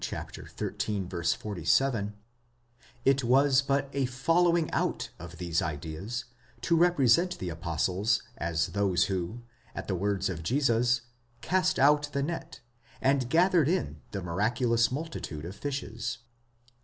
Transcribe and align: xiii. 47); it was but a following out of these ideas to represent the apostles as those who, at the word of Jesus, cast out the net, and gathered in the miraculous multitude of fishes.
xiii. 0.01 1.03
47); 1.37 2.13
it 3.05 3.23
was 3.23 3.61
but 3.61 3.87
a 3.93 4.07
following 4.07 4.71
out 4.71 5.09
of 5.19 5.37
these 5.37 5.61
ideas 5.61 6.25
to 6.59 6.75
represent 6.75 7.37
the 7.37 7.49
apostles 7.49 8.23
as 8.35 8.69
those 8.69 9.03
who, 9.05 9.43
at 9.75 9.87
the 9.87 9.93
word 9.93 10.27
of 10.27 10.41
Jesus, 10.41 11.01
cast 11.41 11.77
out 11.77 12.11
the 12.13 12.23
net, 12.23 12.61
and 12.99 13.29
gathered 13.29 13.69
in 13.69 14.01
the 14.09 14.23
miraculous 14.23 14.91
multitude 14.91 15.45
of 15.45 15.55
fishes. 15.55 16.17